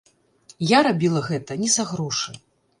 Я 0.69 0.79
рабіла 0.87 1.23
гэта 1.29 1.61
не 1.63 1.71
за 1.77 1.89
грошы. 1.93 2.31